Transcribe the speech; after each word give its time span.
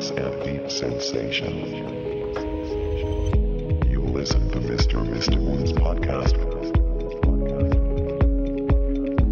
house 0.00 0.10
and 0.10 0.42
deep 0.44 0.70
sensation. 0.70 1.54
You 3.90 4.00
listen 4.00 4.50
to 4.50 4.58
Mr. 4.60 5.04
Mr. 5.06 5.38
Moon's 5.38 5.72
podcast. 5.72 6.36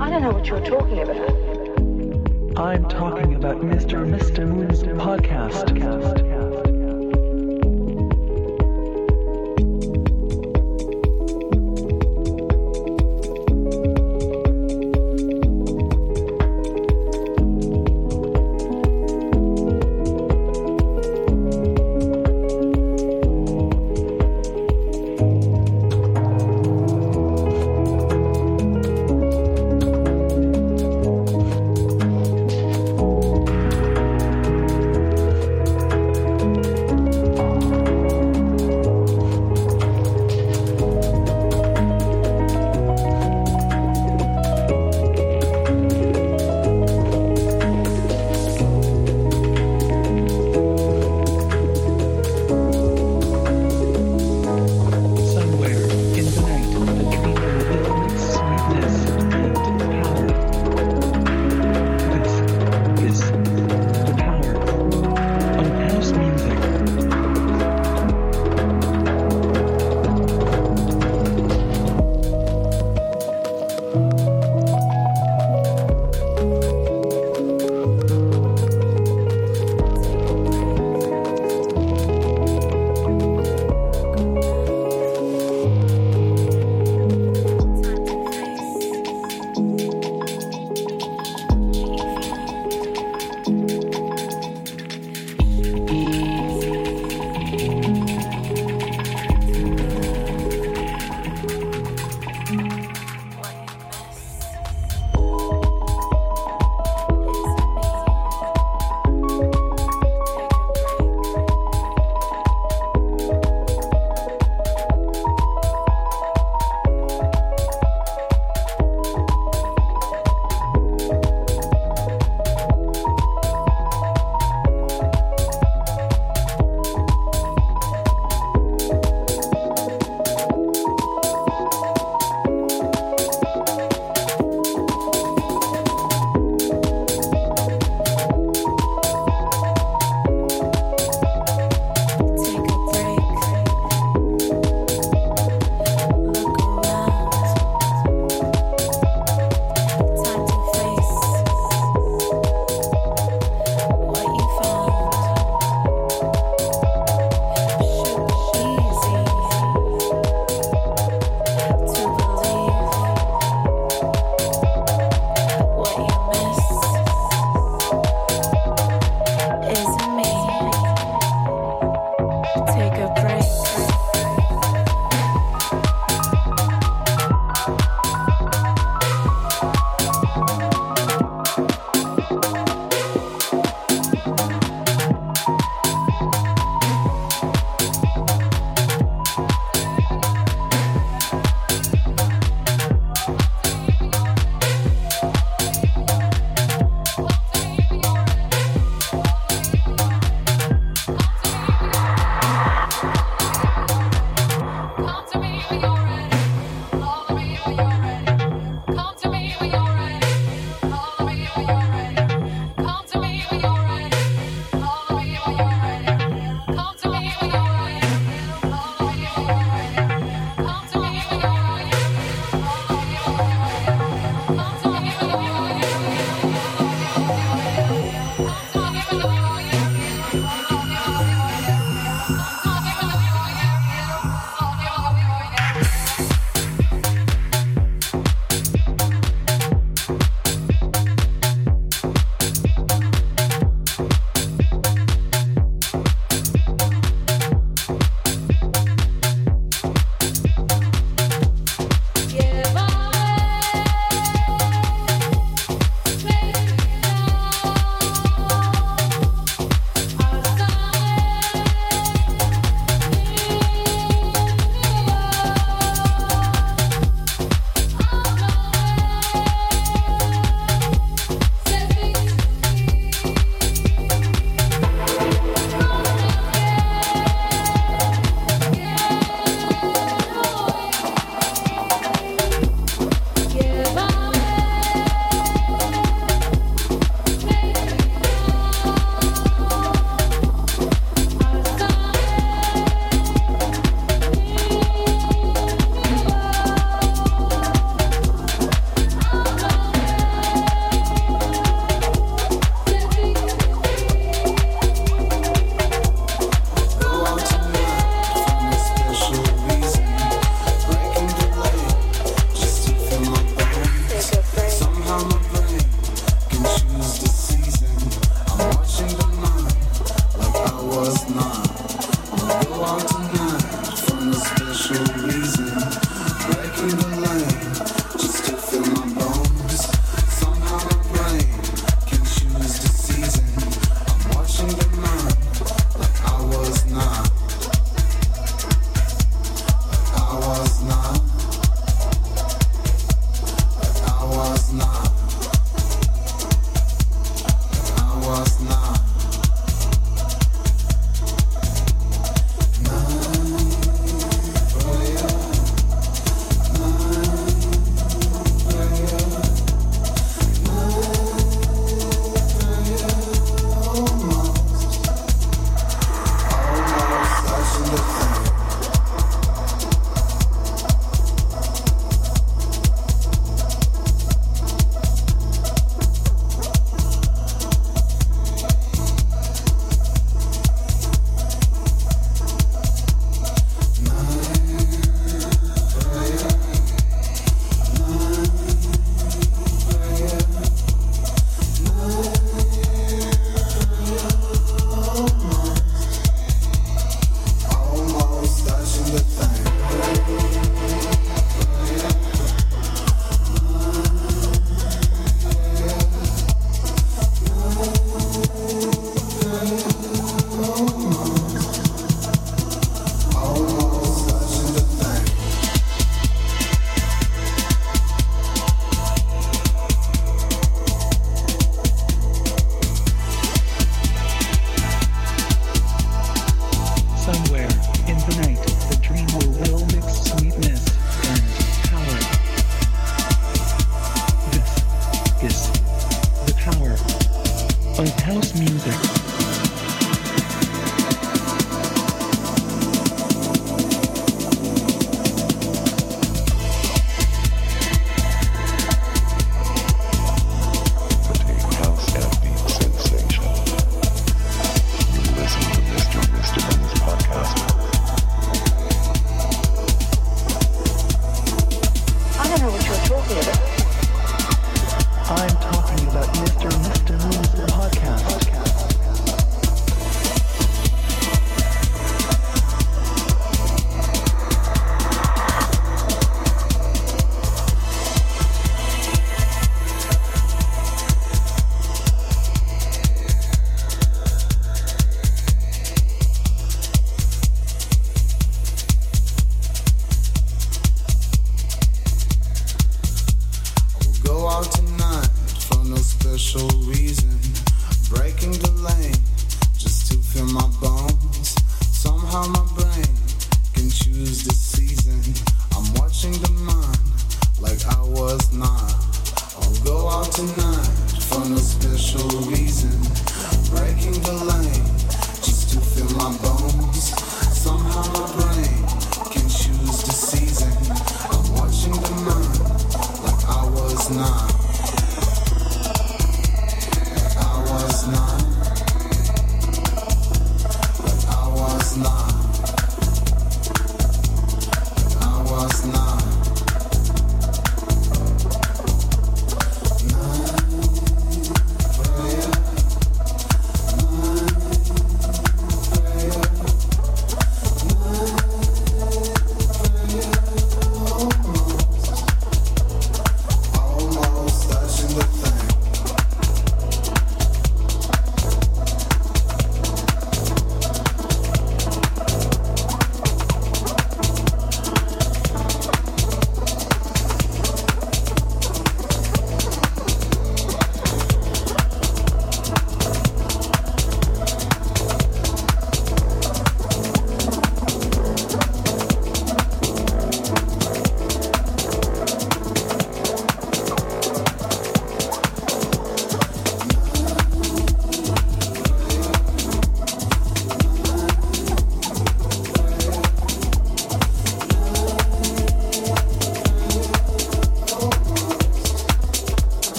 I 0.00 0.08
don't 0.10 0.22
know 0.22 0.32
what 0.32 0.46
you're 0.46 0.64
talking 0.64 1.00
about. 1.00 2.58
I'm 2.58 2.88
talking 2.88 3.34
about 3.34 3.56
Mr. 3.56 4.06
Mr. 4.06 4.46
Moon's 4.48 4.82
podcast. 4.82 6.33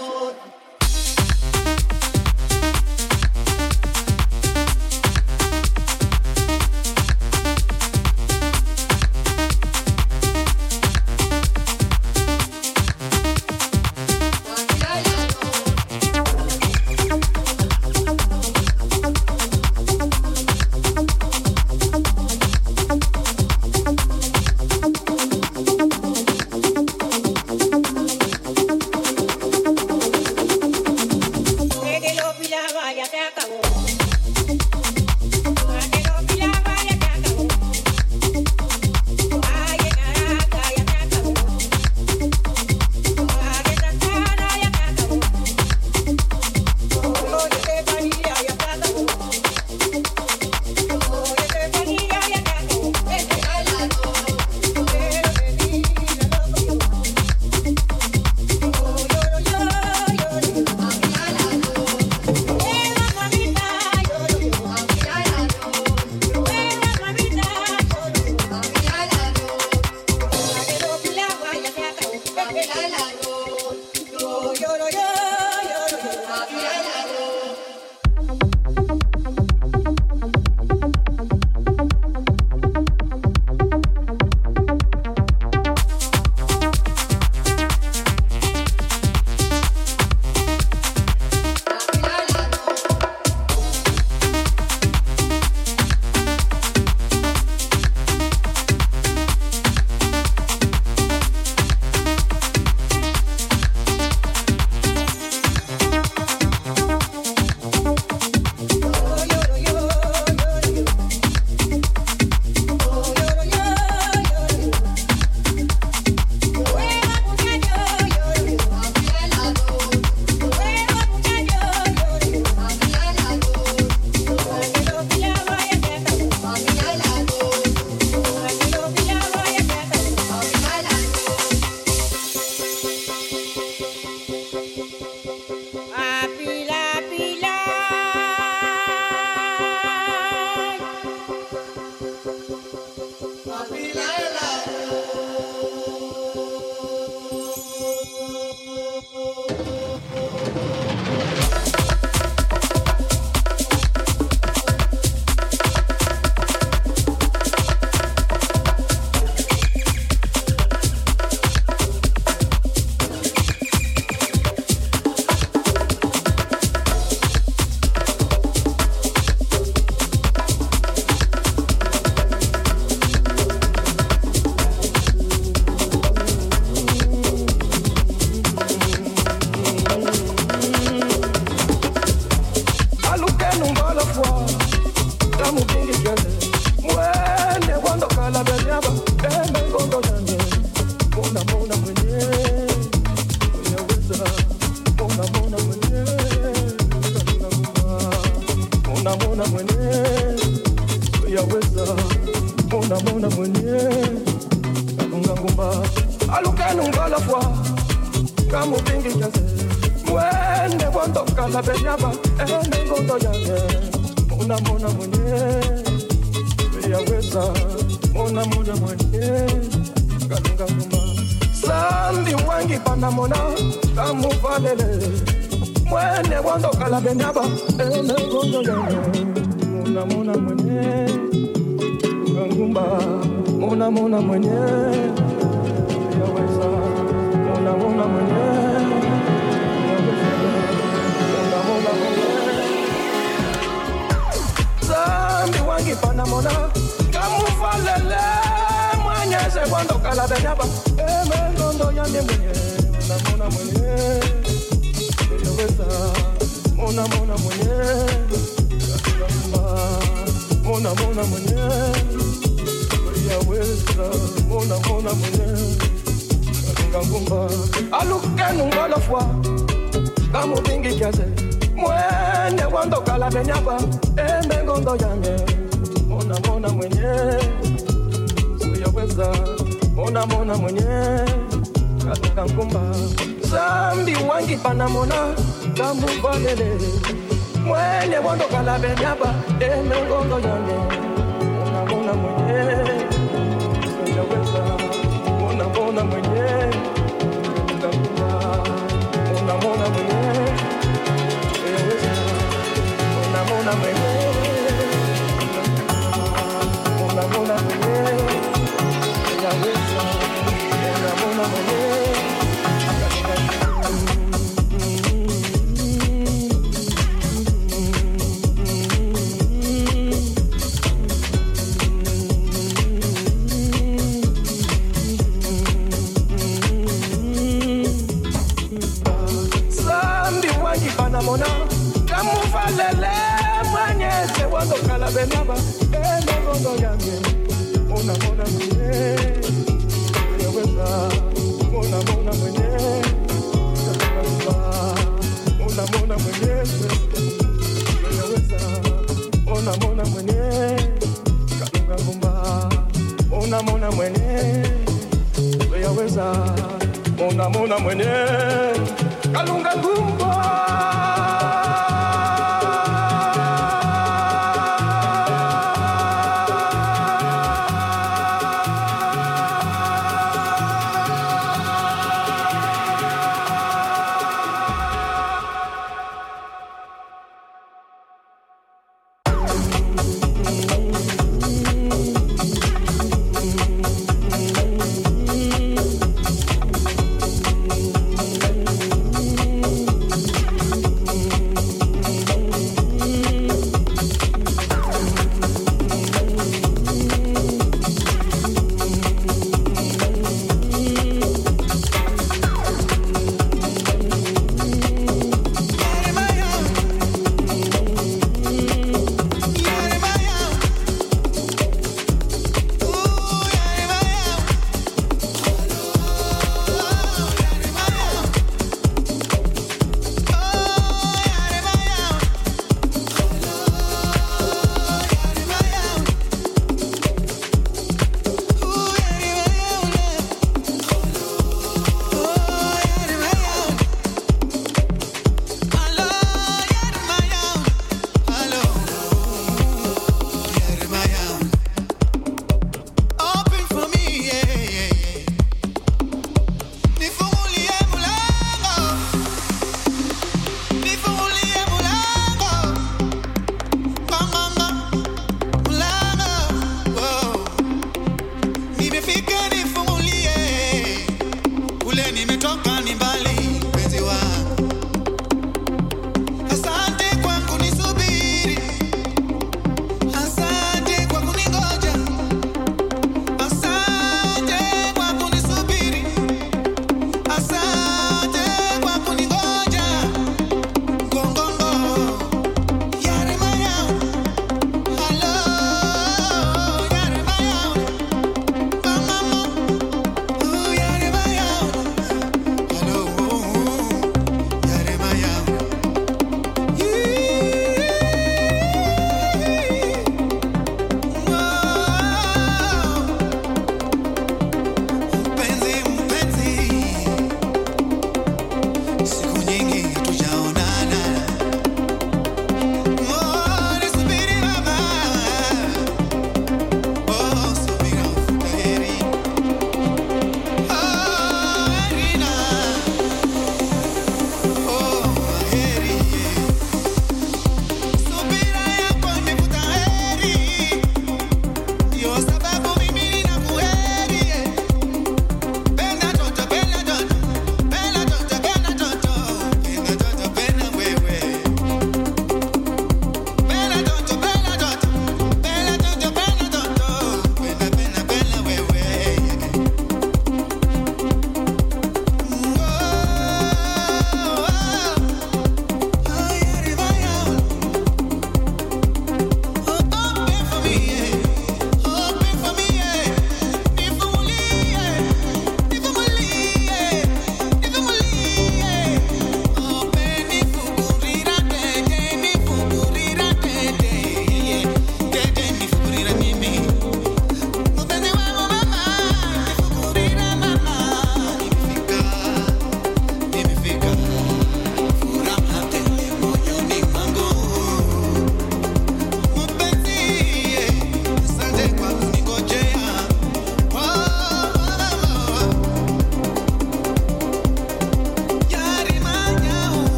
Lord. 0.00 0.51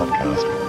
Podcast. 0.00 0.59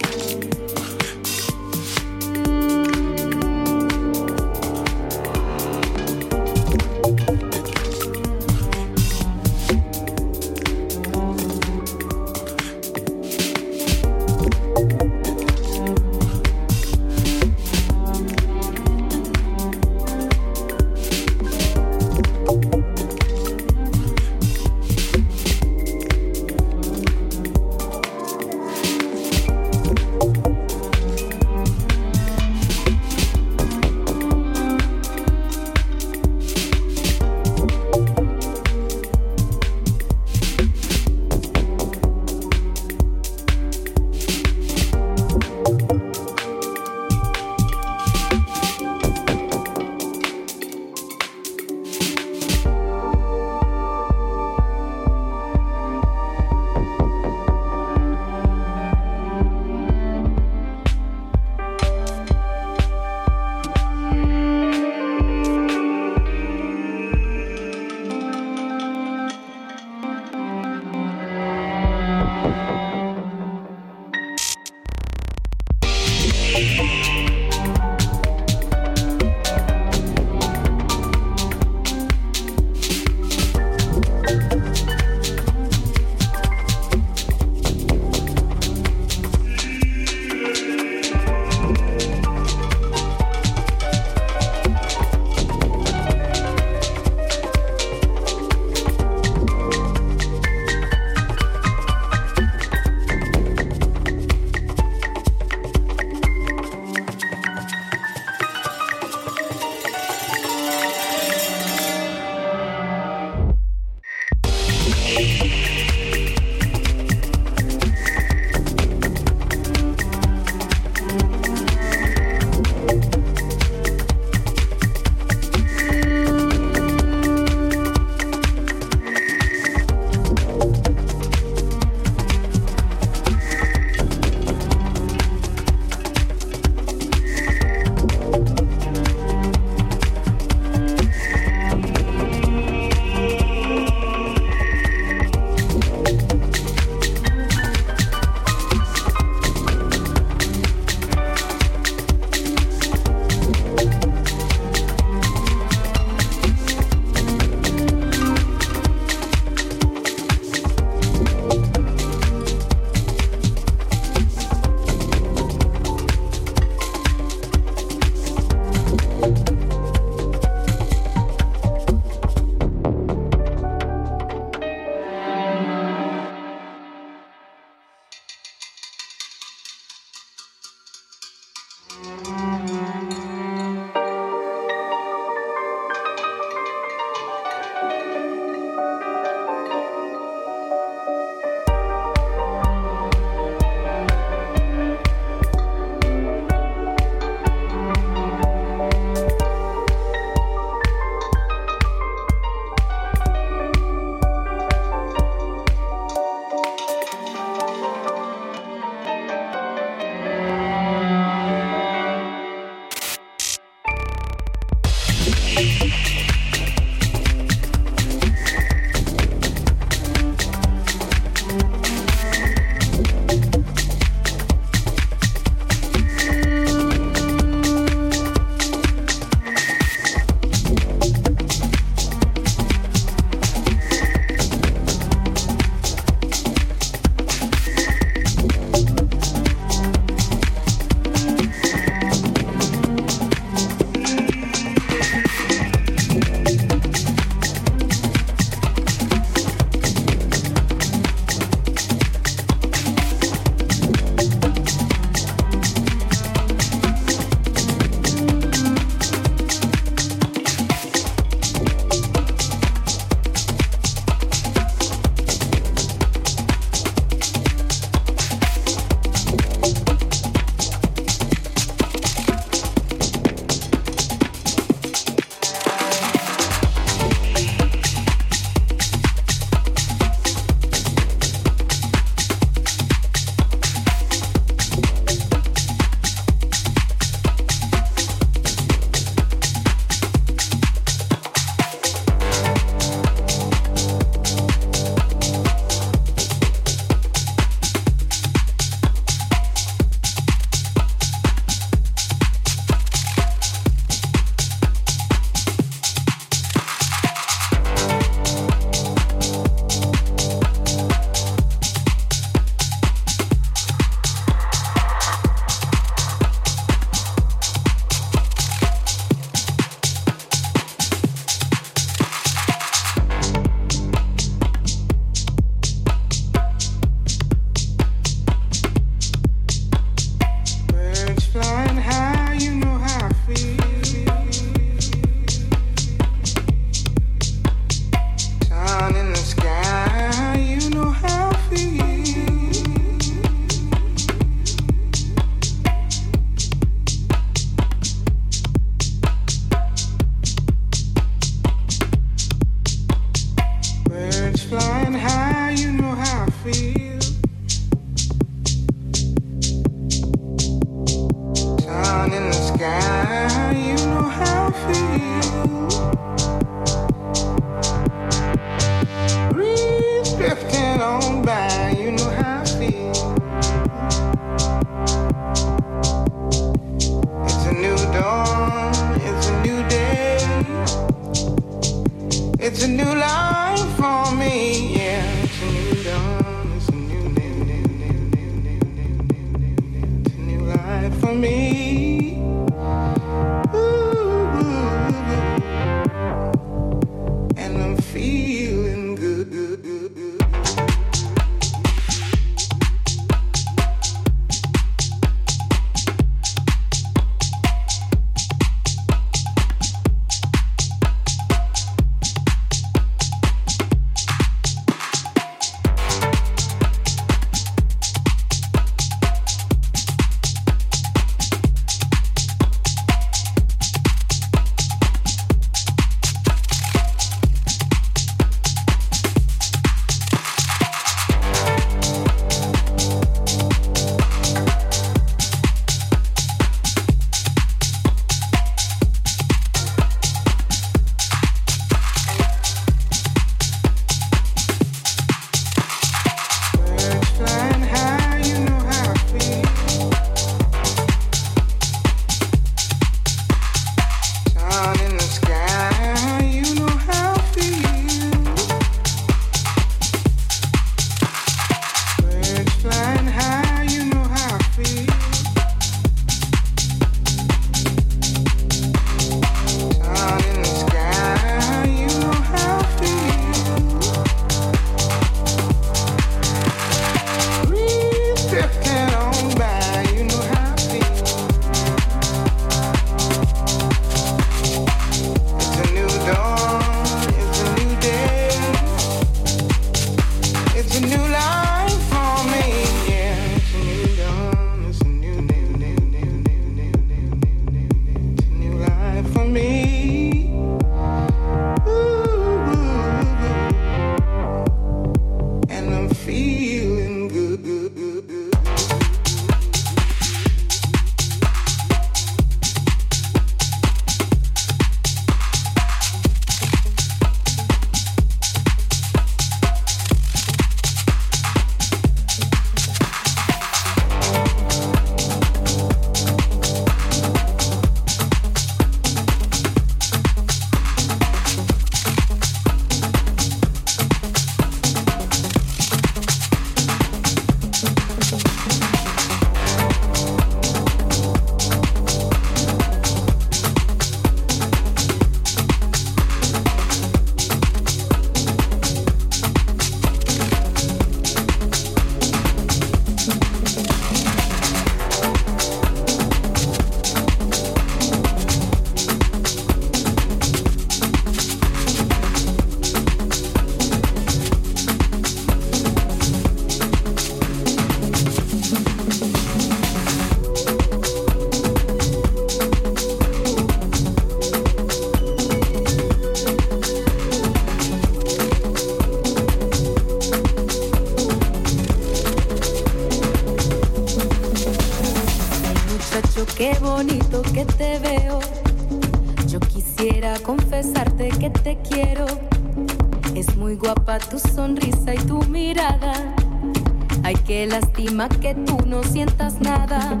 Que 598.20 598.34
tú 598.34 598.58
no 598.66 598.82
sientas 598.82 599.40
nada. 599.40 600.00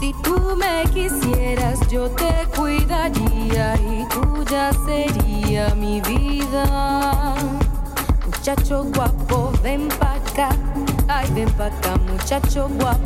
Si 0.00 0.12
tú 0.22 0.56
me 0.56 0.84
quisieras, 0.92 1.80
yo 1.88 2.10
te 2.10 2.46
cuidaría 2.56 3.74
y 3.76 4.06
tuya 4.08 4.70
sería 4.86 5.74
mi 5.74 6.00
vida. 6.02 7.34
Muchacho 8.26 8.84
guapo, 8.94 9.52
ven 9.62 9.88
pa' 9.98 10.14
acá. 10.14 10.48
Ay, 11.08 11.28
ven 11.34 11.50
pa' 11.52 11.66
acá, 11.66 11.96
muchacho 12.10 12.68
guapo, 12.78 13.05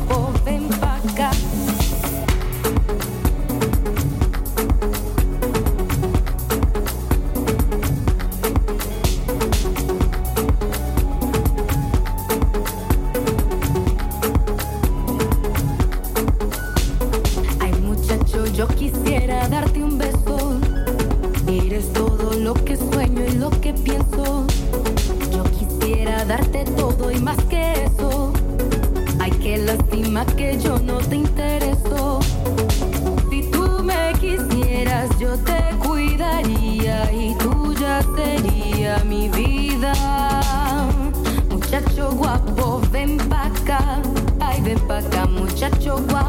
lo 22.53 22.65
que 22.65 22.75
sueño 22.75 23.23
y 23.25 23.31
lo 23.37 23.49
que 23.61 23.71
pienso. 23.71 24.45
Yo 25.31 25.43
quisiera 25.57 26.25
darte 26.25 26.65
todo 26.75 27.09
y 27.09 27.17
más 27.17 27.37
que 27.45 27.85
eso. 27.85 28.33
Ay, 29.19 29.31
qué 29.41 29.57
lástima 29.57 30.25
que 30.25 30.59
yo 30.59 30.77
no 30.79 30.97
te 30.97 31.15
intereso. 31.15 32.19
Si 33.29 33.43
tú 33.51 33.81
me 33.81 34.11
quisieras, 34.19 35.09
yo 35.17 35.37
te 35.37 35.61
cuidaría 35.79 37.09
y 37.13 37.35
tuya 37.35 38.01
sería 38.17 38.97
mi 39.05 39.29
vida. 39.29 39.93
Muchacho 41.49 42.11
guapo, 42.11 42.81
ven 42.91 43.17
pa' 43.29 43.45
acá. 43.45 44.01
Ay, 44.41 44.59
ven 44.61 44.79
pa' 44.89 44.97
acá, 44.97 45.25
muchacho 45.25 46.03
guapo, 46.09 46.20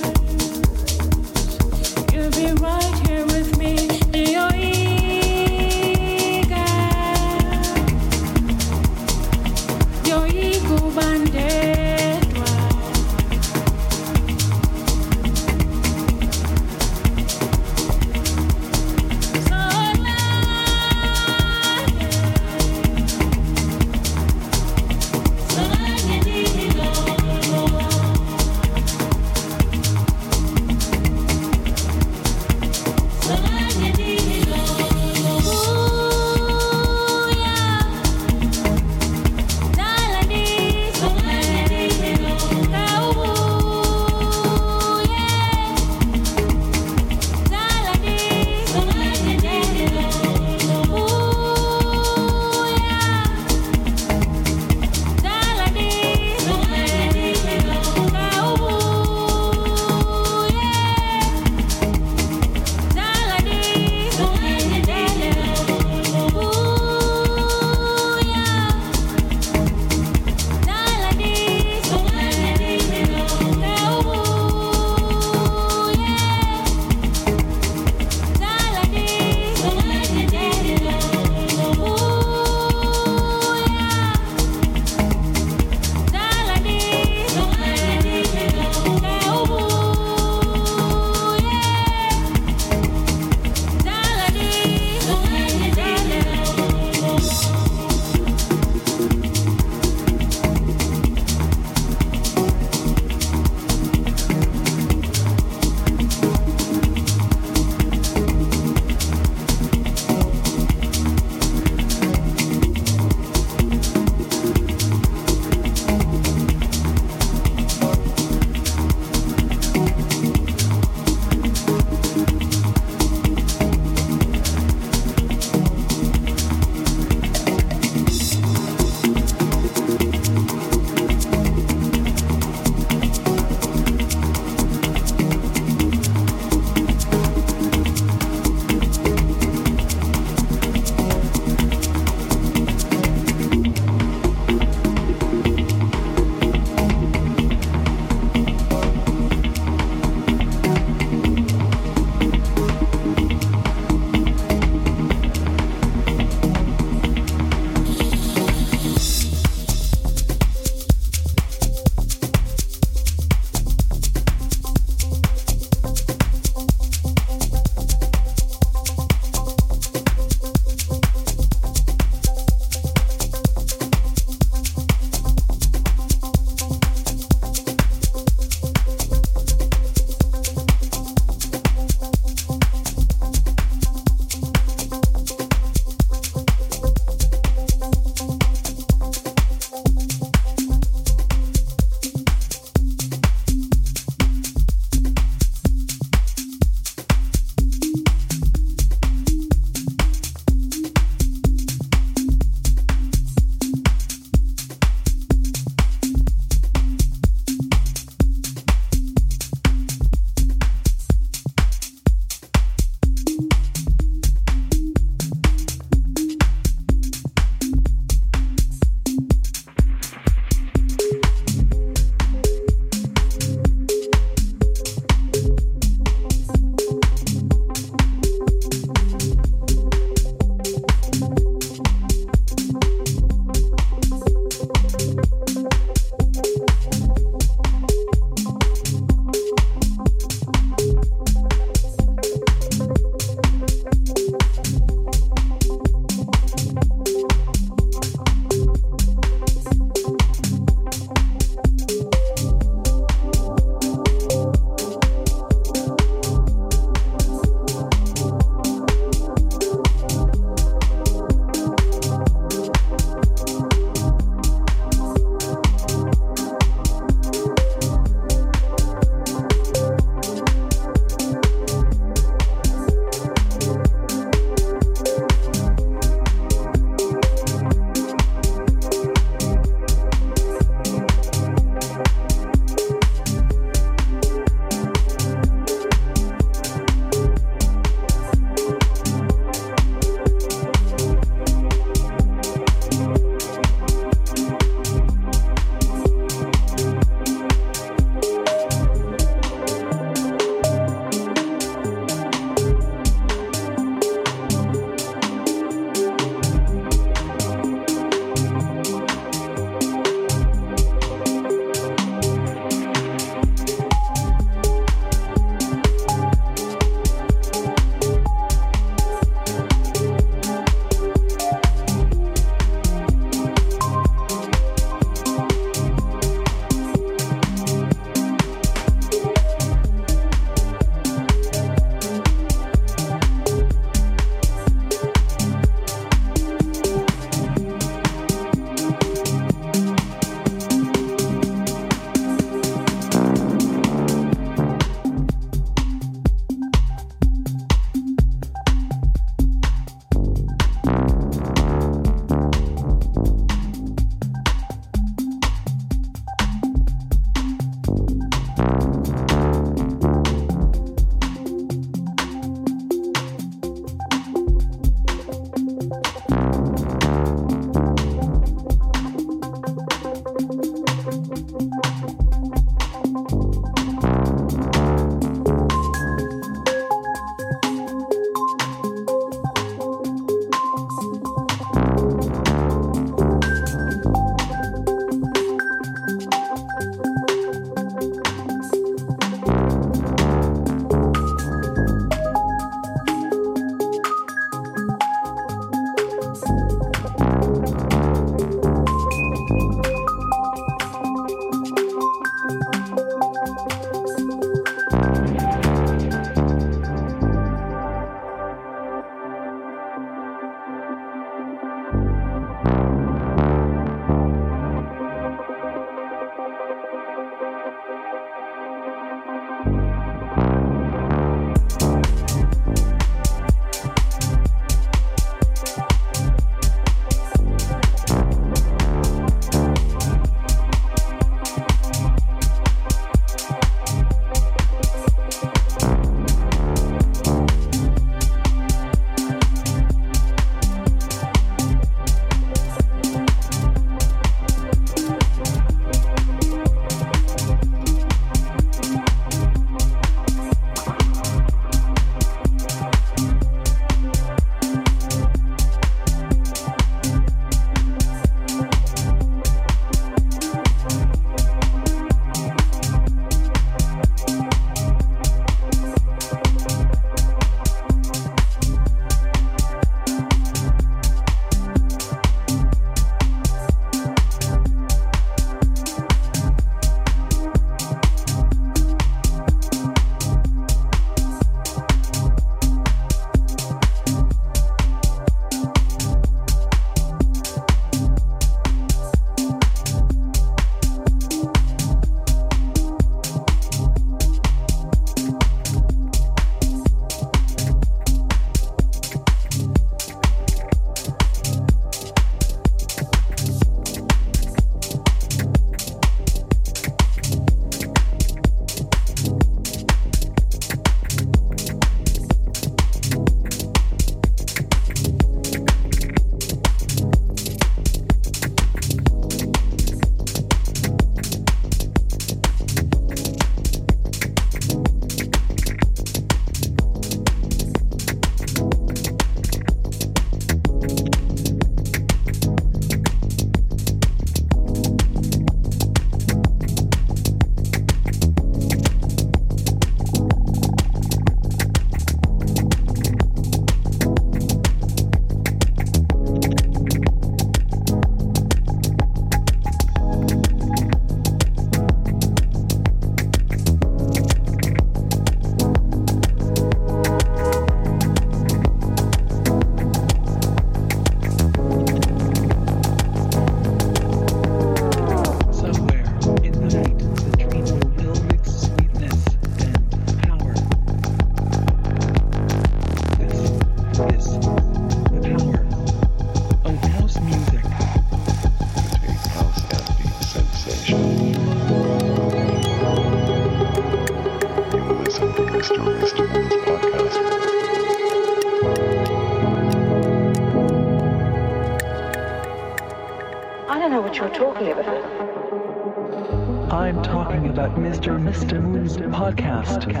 podcast. 599.63 600.00